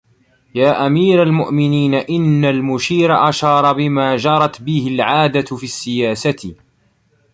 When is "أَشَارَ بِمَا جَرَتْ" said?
3.29-4.61